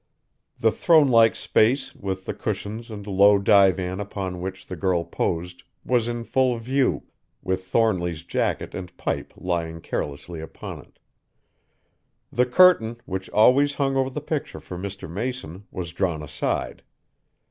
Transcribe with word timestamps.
The 0.59 0.71
throne 0.71 1.09
like 1.09 1.35
space, 1.35 1.93
with 1.93 2.25
the 2.25 2.33
cushions 2.33 2.89
and 2.89 3.05
low 3.05 3.37
divan 3.37 3.99
upon 3.99 4.41
which 4.41 4.65
the 4.65 4.75
girl 4.75 5.03
posed, 5.03 5.61
was 5.85 6.07
in 6.07 6.23
full 6.23 6.57
view, 6.57 7.03
with 7.43 7.67
Thornly's 7.67 8.23
jacket 8.23 8.73
and 8.73 8.97
pipe 8.97 9.31
lying 9.37 9.79
carelessly 9.79 10.39
upon 10.41 10.79
it. 10.79 10.97
The 12.31 12.47
curtain, 12.47 12.97
which 13.05 13.29
always 13.29 13.75
hung 13.75 13.95
over 13.95 14.09
the 14.09 14.21
picture 14.21 14.59
for 14.59 14.75
Mr. 14.75 15.07
Mason, 15.07 15.67
was 15.69 15.93
drawn 15.93 16.23
aside. 16.23 16.81